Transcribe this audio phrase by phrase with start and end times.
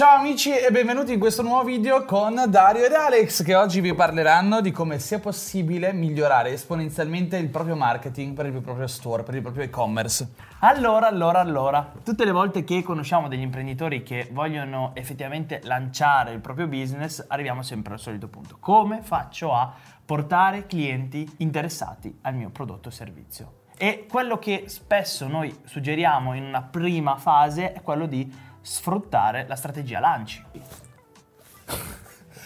[0.00, 3.92] Ciao amici e benvenuti in questo nuovo video con Dario ed Alex che oggi vi
[3.92, 9.34] parleranno di come sia possibile migliorare esponenzialmente il proprio marketing per il proprio store, per
[9.34, 10.32] il proprio e-commerce.
[10.60, 16.40] Allora, allora, allora, tutte le volte che conosciamo degli imprenditori che vogliono effettivamente lanciare il
[16.40, 18.56] proprio business, arriviamo sempre al solito punto.
[18.58, 19.70] Come faccio a
[20.02, 23.58] portare clienti interessati al mio prodotto o servizio?
[23.76, 29.56] E quello che spesso noi suggeriamo in una prima fase è quello di sfruttare la
[29.56, 30.44] strategia lanci.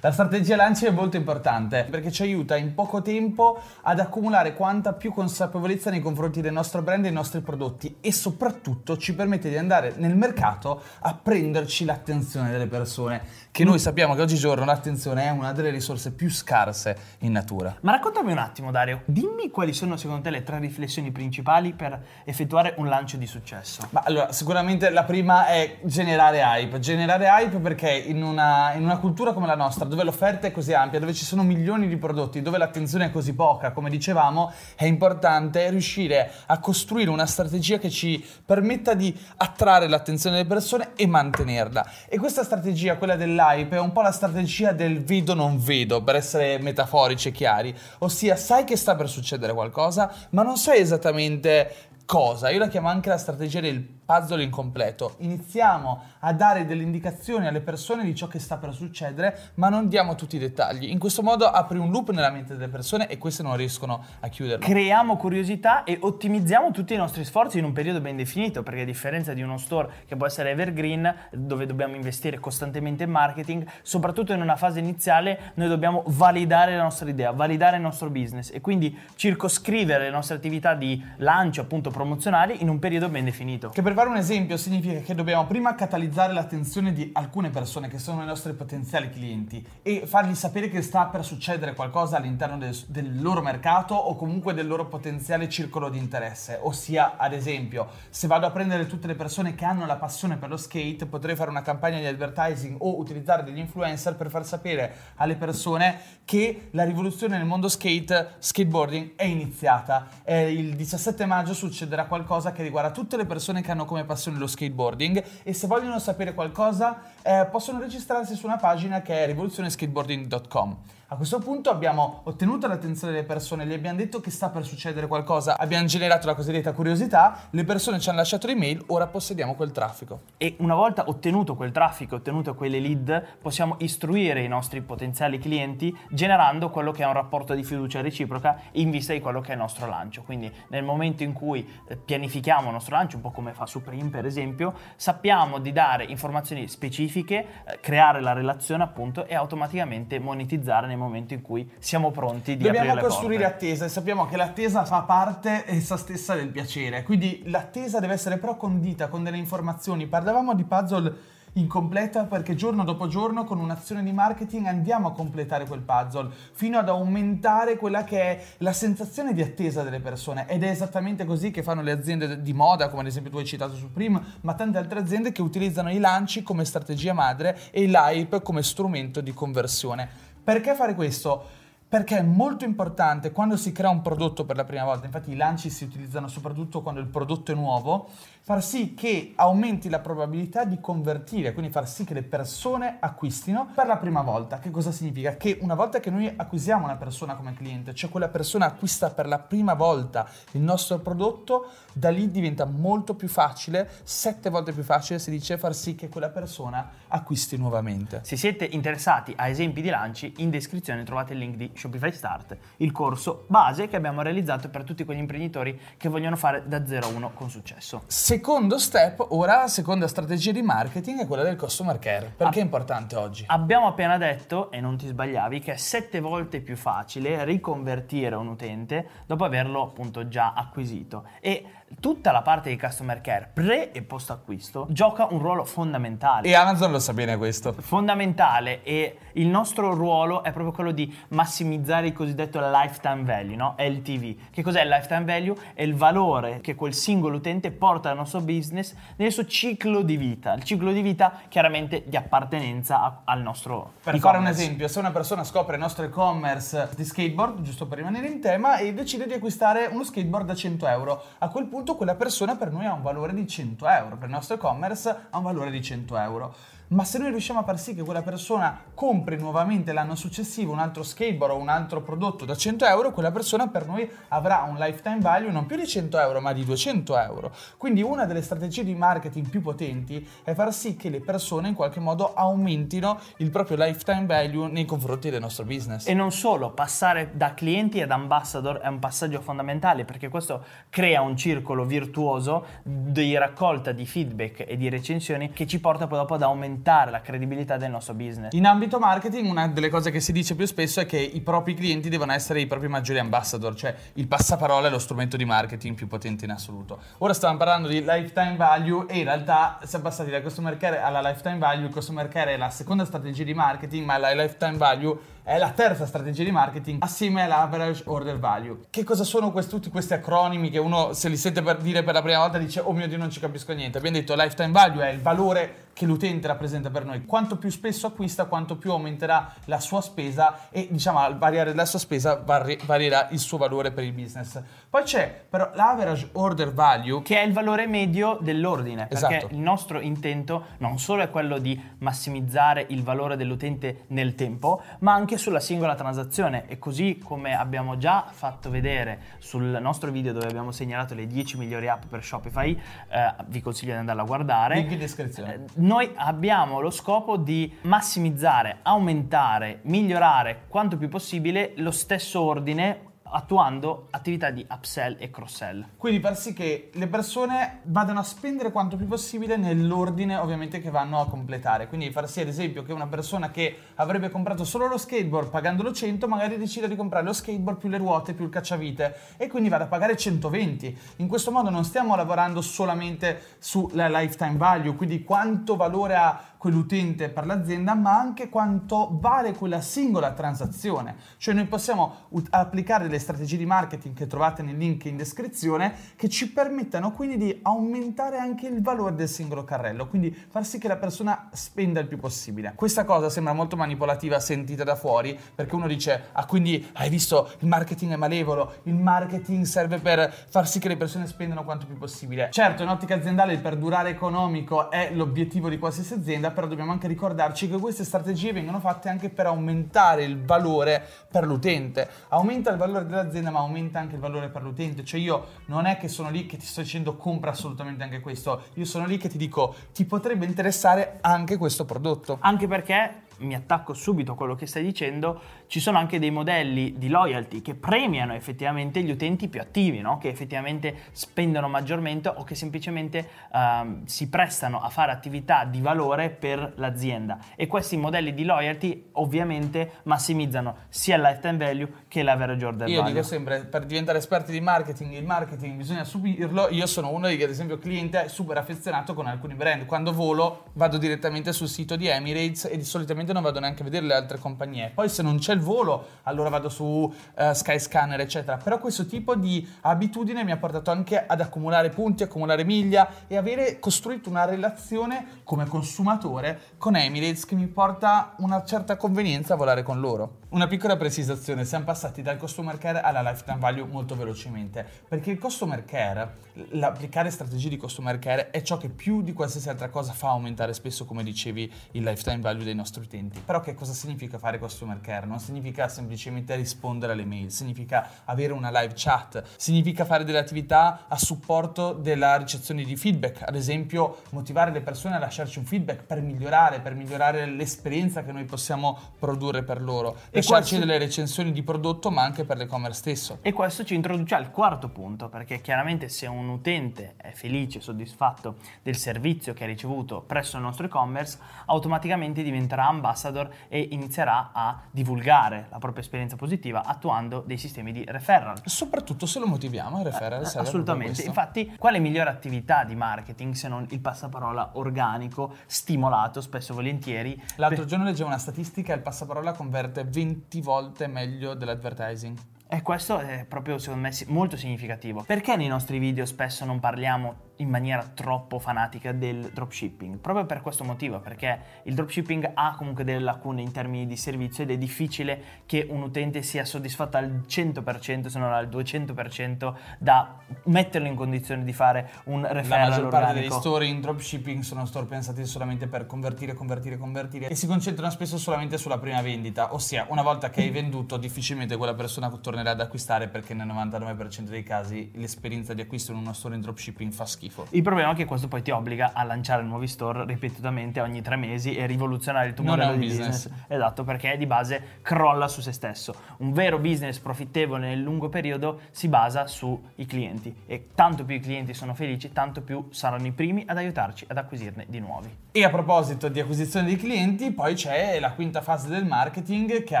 [0.00, 4.92] La strategia lanci è molto importante perché ci aiuta in poco tempo ad accumulare quanta
[4.92, 9.48] più consapevolezza nei confronti del nostro brand e dei nostri prodotti e soprattutto ci permette
[9.48, 13.22] di andare nel mercato a prenderci l'attenzione delle persone.
[13.50, 17.74] Che noi sappiamo che oggigiorno l'attenzione è una delle risorse più scarse in natura.
[17.80, 21.98] Ma raccontami un attimo Dario, dimmi quali sono secondo te le tre riflessioni principali per
[22.24, 23.88] effettuare un lancio di successo.
[23.90, 26.78] Ma allora, sicuramente la prima è generare hype.
[26.80, 30.72] Generare hype perché in una, in una cultura come la nostra, dove l'offerta è così
[30.72, 34.84] ampia, dove ci sono milioni di prodotti, dove l'attenzione è così poca, come dicevamo, è
[34.84, 41.06] importante riuscire a costruire una strategia che ci permetta di attrarre l'attenzione delle persone e
[41.06, 41.90] mantenerla.
[42.08, 46.16] E questa strategia, quella dell'hype, è un po' la strategia del vedo non vedo, per
[46.16, 47.74] essere metaforici e chiari.
[47.98, 52.50] Ossia, sai che sta per succedere qualcosa, ma non sai esattamente cosa.
[52.50, 55.16] Io la chiamo anche la strategia del puzzle incompleto.
[55.18, 59.88] Iniziamo a dare delle indicazioni alle persone di ciò che sta per succedere, ma non
[59.88, 60.88] diamo tutti i dettagli.
[60.88, 64.28] In questo modo apri un loop nella mente delle persone e queste non riescono a
[64.28, 64.64] chiuderlo.
[64.64, 68.84] Creiamo curiosità e ottimizziamo tutti i nostri sforzi in un periodo ben definito, perché a
[68.84, 74.32] differenza di uno store che può essere evergreen, dove dobbiamo investire costantemente in marketing, soprattutto
[74.32, 78.60] in una fase iniziale noi dobbiamo validare la nostra idea, validare il nostro business e
[78.60, 83.70] quindi circoscrivere le nostre attività di lancio appunto promozionali in un periodo ben definito.
[83.70, 87.98] Che per fare un esempio significa che dobbiamo prima catalizzare l'attenzione di alcune persone che
[87.98, 92.76] sono i nostri potenziali clienti e fargli sapere che sta per succedere qualcosa all'interno del,
[92.88, 96.58] del loro mercato o comunque del loro potenziale circolo di interesse.
[96.60, 100.50] Ossia, ad esempio, se vado a prendere tutte le persone che hanno la passione per
[100.50, 104.94] lo skate, potrei fare una campagna di advertising o utilizzare degli influencer per far sapere
[105.14, 110.08] alle persone che la rivoluzione nel mondo skate, skateboarding, è iniziata.
[110.24, 111.54] E il 17 maggio
[111.86, 115.68] succederà qualcosa che riguarda tutte le persone che hanno come passione lo skateboarding e se
[115.68, 120.76] vogliono sapere qualcosa eh, possono registrarsi su una pagina che è rivoluzioneskateboarding.com.
[121.08, 125.06] A questo punto abbiamo ottenuto l'attenzione delle persone, gli abbiamo detto che sta per succedere
[125.06, 129.70] qualcosa, abbiamo generato la cosiddetta curiosità, le persone ci hanno lasciato l'email, ora possediamo quel
[129.70, 130.22] traffico.
[130.36, 135.96] E una volta ottenuto quel traffico, ottenuto quelle lead, possiamo istruire i nostri potenziali clienti
[136.10, 139.52] generando quello che è un rapporto di fiducia reciproca in vista di quello che è
[139.52, 140.22] il nostro lancio.
[140.24, 141.64] Quindi nel momento in cui
[142.04, 146.68] pianifichiamo il nostro lancio, un po' come fa Supreme per esempio, sappiamo di dare informazioni
[146.68, 152.56] specifiche, eh, creare la relazione appunto e automaticamente monetizzare nel momento in cui siamo pronti
[152.56, 153.66] di Dobbiamo aprire costruire porte.
[153.66, 158.38] attesa e sappiamo che l'attesa fa parte essa stessa del piacere, quindi l'attesa deve essere
[158.38, 160.06] però condita con delle informazioni.
[160.06, 165.66] Parlavamo di puzzle incompleta perché giorno dopo giorno con un'azione di marketing andiamo a completare
[165.66, 170.48] quel puzzle fino ad aumentare quella che è la sensazione di attesa delle persone.
[170.48, 173.46] Ed è esattamente così che fanno le aziende di moda come ad esempio tu hai
[173.46, 178.42] citato Supreme ma tante altre aziende che utilizzano i lanci come strategia madre e l'hype
[178.42, 180.08] come strumento di conversione.
[180.42, 181.64] Perché fare questo?
[181.88, 185.36] Perché è molto importante quando si crea un prodotto per la prima volta, infatti i
[185.36, 188.08] lanci si utilizzano soprattutto quando il prodotto è nuovo,
[188.46, 193.72] far sì che aumenti la probabilità di convertire, quindi far sì che le persone acquistino
[193.74, 194.60] per la prima volta.
[194.60, 195.36] Che cosa significa?
[195.36, 199.26] Che una volta che noi acquisiamo una persona come cliente, cioè quella persona acquista per
[199.26, 204.84] la prima volta il nostro prodotto, da lì diventa molto più facile, sette volte più
[204.84, 208.20] facile si dice, far sì che quella persona acquisti nuovamente.
[208.22, 212.56] Se siete interessati a esempi di lanci, in descrizione trovate il link di Shopify Start,
[212.76, 217.06] il corso base che abbiamo realizzato per tutti quegli imprenditori che vogliono fare da 0
[217.06, 218.02] a 1 con successo.
[218.36, 222.34] Secondo step, ora, seconda strategia di marketing è quella del customer care.
[222.36, 223.44] Perché è importante oggi?
[223.46, 228.48] Abbiamo appena detto, e non ti sbagliavi, che è sette volte più facile riconvertire un
[228.48, 231.24] utente dopo averlo appunto già acquisito.
[231.40, 231.64] E
[232.00, 236.48] tutta la parte di customer care pre e post acquisto gioca un ruolo fondamentale.
[236.48, 237.72] E Amazon lo sa bene questo.
[237.72, 243.74] Fondamentale e il nostro ruolo è proprio quello di massimizzare il cosiddetto lifetime value, no?
[243.78, 244.50] LTV.
[244.50, 245.54] Che cos'è il lifetime value?
[245.74, 250.16] È il valore che quel singolo utente porta al nostro business nel suo ciclo di
[250.16, 250.54] vita.
[250.54, 254.20] Il ciclo di vita chiaramente di appartenenza a, al nostro Per e-commerce.
[254.20, 258.26] fare un esempio, se una persona scopre il nostro e-commerce di skateboard, giusto per rimanere
[258.26, 262.14] in tema, e decide di acquistare uno skateboard da 100 euro, a quel punto quella
[262.14, 265.44] persona per noi ha un valore di 100 euro, per il nostro e-commerce ha un
[265.44, 266.54] valore di 100 euro.
[266.88, 270.78] Ma se noi riusciamo a far sì che quella persona compri nuovamente l'anno successivo un
[270.78, 274.76] altro skateboard o un altro prodotto da 100 euro, quella persona per noi avrà un
[274.76, 277.52] lifetime value non più di 100 euro ma di 200 euro.
[277.76, 281.74] Quindi una delle strategie di marketing più potenti è far sì che le persone in
[281.74, 286.06] qualche modo aumentino il proprio lifetime value nei confronti del nostro business.
[286.06, 291.20] E non solo, passare da clienti ad ambassador è un passaggio fondamentale perché questo crea
[291.20, 296.34] un circolo virtuoso di raccolta di feedback e di recensioni che ci porta poi dopo
[296.34, 296.42] ad
[296.76, 298.52] aumentare la credibilità del nostro business.
[298.52, 301.74] In ambito marketing una delle cose che si dice più spesso è che i propri
[301.74, 305.96] clienti devono essere i propri maggiori ambassador, cioè il passaparola è lo strumento di marketing
[305.96, 307.00] più potente in assoluto.
[307.18, 311.20] Ora stavamo parlando di lifetime value e in realtà siamo passati dal customer care alla
[311.20, 315.18] lifetime value, il customer care è la seconda strategia di marketing, ma la lifetime value
[315.42, 318.78] è la terza strategia di marketing assieme all'average order value.
[318.90, 322.14] Che cosa sono questi, tutti questi acronimi che uno se li sente per dire per
[322.14, 323.98] la prima volta dice oh mio dio non ci capisco niente.
[323.98, 327.24] Abbiamo detto lifetime value è il valore che l'utente rappresenta per noi.
[327.24, 331.86] Quanto più spesso acquista, quanto più aumenterà la sua spesa e diciamo al variare la
[331.86, 334.60] sua spesa vari- varierà il suo valore per il business.
[334.90, 339.54] Poi c'è però l'average order value che è il valore medio dell'ordine, perché Esatto.
[339.54, 345.14] il nostro intento non solo è quello di massimizzare il valore dell'utente nel tempo, ma
[345.14, 350.46] anche sulla singola transazione e così come abbiamo già fatto vedere sul nostro video dove
[350.46, 352.78] abbiamo segnalato le 10 migliori app per Shopify,
[353.08, 354.74] eh, vi consiglio di andarla a guardare.
[354.74, 355.64] link in descrizione.
[355.86, 364.08] Noi abbiamo lo scopo di massimizzare, aumentare, migliorare quanto più possibile lo stesso ordine attuando
[364.10, 365.86] attività di upsell e cross-sell.
[365.96, 370.90] Quindi far sì che le persone vadano a spendere quanto più possibile nell'ordine ovviamente che
[370.90, 371.88] vanno a completare.
[371.88, 375.92] Quindi far sì ad esempio che una persona che avrebbe comprato solo lo skateboard pagandolo
[375.92, 379.68] 100 magari decida di comprare lo skateboard più le ruote più il cacciavite e quindi
[379.68, 380.98] vada a pagare 120.
[381.16, 387.28] In questo modo non stiamo lavorando solamente sulla lifetime value, quindi quanto valore ha quell'utente
[387.28, 391.14] per l'azienda, ma anche quanto vale quella singola transazione.
[391.36, 396.28] Cioè noi possiamo applicare delle strategie di marketing che trovate nel link in descrizione che
[396.28, 400.88] ci permettano quindi di aumentare anche il valore del singolo carrello, quindi far sì che
[400.88, 402.72] la persona spenda il più possibile.
[402.74, 407.50] Questa cosa sembra molto manipolativa sentita da fuori perché uno dice "Ah, quindi hai visto
[407.60, 411.86] il marketing è malevolo, il marketing serve per far sì che le persone spendano quanto
[411.86, 412.48] più possibile".
[412.50, 417.08] Certo, in ottica aziendale il perdurare economico è l'obiettivo di qualsiasi azienda, però dobbiamo anche
[417.08, 422.08] ricordarci che queste strategie vengono fatte anche per aumentare il valore per l'utente.
[422.28, 425.04] Aumenta il valore dell'azienda, ma aumenta anche il valore per l'utente.
[425.04, 428.62] Cioè io non è che sono lì che ti sto dicendo compra assolutamente anche questo,
[428.74, 432.38] io sono lì che ti dico ti potrebbe interessare anche questo prodotto.
[432.40, 436.94] Anche perché mi attacco subito a quello che stai dicendo, ci sono anche dei modelli
[436.96, 440.18] di loyalty che premiano effettivamente gli utenti più attivi, no?
[440.18, 446.30] che effettivamente spendono maggiormente o che semplicemente ehm, si prestano a fare attività di valore
[446.30, 447.38] per l'azienda.
[447.56, 453.00] E questi modelli di loyalty ovviamente massimizzano sia il lifetime value che l'average order Io
[453.00, 453.12] value.
[453.12, 456.68] dico sempre, per diventare esperti di marketing, il marketing bisogna subirlo.
[456.70, 459.84] Io sono uno di, ad esempio, cliente super affezionato con alcuni brand.
[459.86, 463.84] Quando volo vado direttamente sul sito di Emirates e di solitamente non vado neanche a
[463.84, 464.90] vedere le altre compagnie.
[464.94, 468.56] Poi se non c'è il volo, allora vado su eh, Skyscanner, eccetera.
[468.56, 473.36] Però questo tipo di abitudine mi ha portato anche ad accumulare punti, accumulare miglia e
[473.36, 479.56] avere costruito una relazione come consumatore con Emirates che mi porta una certa convenienza a
[479.56, 480.38] volare con loro.
[480.48, 485.38] Una piccola precisazione, siamo passati dal customer care alla lifetime value molto velocemente, perché il
[485.38, 486.36] customer care,
[486.70, 490.72] l'applicare strategie di customer care è ciò che più di qualsiasi altra cosa fa aumentare
[490.72, 493.15] spesso, come dicevi, il lifetime value dei nostri utenti.
[493.44, 495.26] Però che cosa significa fare customer care?
[495.26, 501.06] Non significa semplicemente rispondere alle mail, significa avere una live chat, significa fare delle attività
[501.08, 506.02] a supporto della ricezione di feedback, ad esempio motivare le persone a lasciarci un feedback
[506.02, 510.98] per migliorare, per migliorare l'esperienza che noi possiamo produrre per loro, E lasciarci questo- delle
[510.98, 513.38] recensioni di prodotto ma anche per l'e-commerce stesso.
[513.42, 518.56] E questo ci introduce al quarto punto, perché chiaramente se un utente è felice, soddisfatto
[518.82, 524.50] del servizio che ha ricevuto presso il nostro e-commerce, automaticamente diventerà ambassador ambassador e inizierà
[524.52, 528.60] a divulgare la propria esperienza positiva attuando dei sistemi di referral.
[528.64, 533.68] Soprattutto se lo motiviamo, il referral serve Assolutamente, infatti quale migliore attività di marketing se
[533.68, 537.42] non il passaparola organico, stimolato spesso e volentieri?
[537.56, 542.38] L'altro giorno leggevo una statistica il passaparola converte 20 volte meglio dell'advertising.
[542.68, 545.22] E questo è proprio secondo me molto significativo.
[545.22, 550.18] Perché nei nostri video spesso non parliamo in maniera troppo fanatica del dropshipping?
[550.18, 554.64] Proprio per questo motivo, perché il dropshipping ha comunque delle lacune in termini di servizio
[554.64, 560.36] ed è difficile che un utente sia soddisfatto al 100%, se non al 200%, da
[560.64, 563.60] metterlo in condizione di fare un La referral maggior parte degli organico.
[563.60, 568.38] store in dropshipping sono store pensati solamente per convertire, convertire, convertire e si concentrano spesso
[568.38, 572.80] solamente sulla prima vendita, ossia una volta che hai venduto difficilmente quella persona tornerà ad
[572.80, 577.24] acquistare perché nel 99% dei casi l'esperienza di acquisto in uno store in dropshipping fa
[577.24, 577.45] schifo.
[577.70, 581.36] Il problema è che questo poi ti obbliga a lanciare nuovi store ripetutamente ogni tre
[581.36, 583.44] mesi e rivoluzionare il tuo Non è modello un di business.
[583.44, 583.64] business.
[583.68, 586.14] Esatto, perché di base crolla su se stesso.
[586.38, 591.40] Un vero business profittevole nel lungo periodo si basa sui clienti e tanto più i
[591.40, 595.34] clienti sono felici, tanto più saranno i primi ad aiutarci ad acquisirne di nuovi.
[595.52, 599.96] E a proposito di acquisizione dei clienti, poi c'è la quinta fase del marketing che
[599.96, 600.00] ha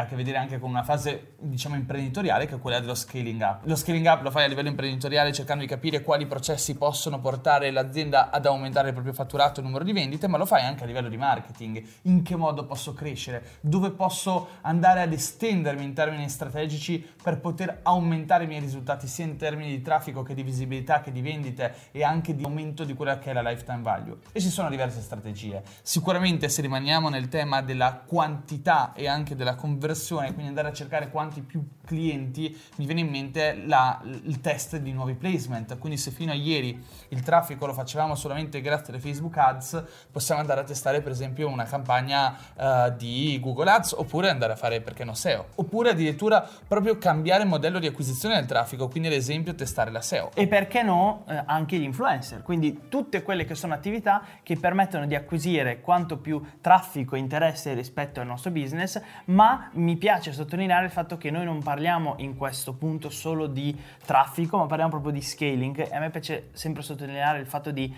[0.00, 3.60] a che vedere anche con una fase, diciamo, imprenditoriale, che è quella dello scaling up.
[3.62, 7.35] Lo scaling up lo fai a livello imprenditoriale cercando di capire quali processi possono portare
[7.70, 10.86] l'azienda ad aumentare il proprio fatturato e numero di vendite, ma lo fai anche a
[10.86, 11.82] livello di marketing.
[12.02, 13.58] In che modo posso crescere?
[13.60, 19.24] Dove posso andare ad estendermi in termini strategici per poter aumentare i miei risultati sia
[19.24, 22.94] in termini di traffico che di visibilità che di vendite e anche di aumento di
[22.94, 24.16] quella che è la lifetime value.
[24.32, 25.62] E ci sono diverse strategie.
[25.82, 31.10] Sicuramente se rimaniamo nel tema della quantità e anche della conversione, quindi andare a cercare
[31.10, 35.78] quanti più clienti, mi viene in mente la- il test di nuovi placement.
[35.78, 36.78] Quindi se fino a ieri
[37.10, 41.48] il traffico lo facevamo solamente grazie alle Facebook Ads, possiamo andare a testare per esempio
[41.48, 45.46] una campagna eh, di Google Ads oppure andare a fare perché no SEO.
[45.54, 50.32] Oppure addirittura proprio cambiare modello di acquisizione del traffico, quindi ad esempio testare la SEO.
[50.34, 55.06] E perché no eh, anche gli influencer, quindi tutte quelle che sono attività che permettono
[55.06, 60.84] di acquisire quanto più traffico e interesse rispetto al nostro business, ma mi piace sottolineare
[60.86, 61.74] il fatto che noi non parliamo
[62.18, 66.48] in questo punto solo di traffico, ma parliamo proprio di scaling e a me piace
[66.52, 67.92] sempre sottolineare il fatto di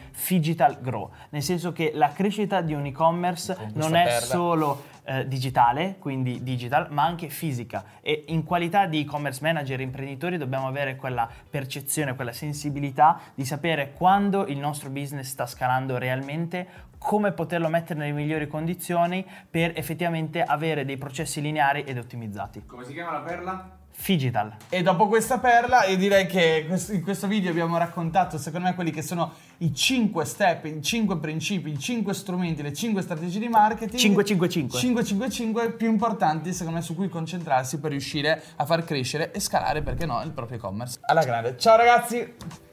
[0.49, 4.27] digital grow, nel senso che la crescita di un e-commerce Con non è perla.
[4.27, 7.85] solo eh, digitale, quindi digital, ma anche fisica.
[8.03, 13.45] E in qualità di e-commerce manager e imprenditori dobbiamo avere quella percezione, quella sensibilità di
[13.45, 16.67] sapere quando il nostro business sta scalando realmente,
[16.99, 22.65] come poterlo mettere nelle migliori condizioni per effettivamente avere dei processi lineari ed ottimizzati.
[22.67, 23.77] Come si chiama la perla?
[24.01, 24.55] Digital.
[24.69, 28.93] E dopo questa perla, io direi che in questo video abbiamo raccontato, secondo me, quelli
[28.93, 33.49] che sono i 5 step, i 5 principi, i 5 strumenti, le 5 strategie di
[33.49, 33.99] marketing.
[33.99, 34.79] 555.
[34.79, 39.83] 555 più importanti, secondo me, su cui concentrarsi per riuscire a far crescere e scalare,
[39.83, 41.01] perché no, il proprio e-commerce.
[41.03, 41.59] Alla grande.
[41.59, 42.67] Ciao ragazzi!